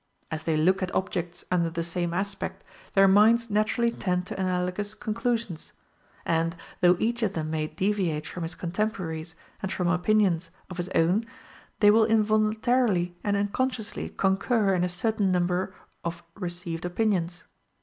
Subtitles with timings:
[0.31, 2.63] As they look at objects under the same aspect,
[2.95, 5.73] their minds naturally tend to analogous conclusions;
[6.25, 10.89] and, though each of them may deviate from his contemporaries and from opinions of his
[10.95, 11.27] own,
[11.81, 15.71] they will involuntarily and unconsciously concur in a certain number
[16.03, 17.43] of received opinions.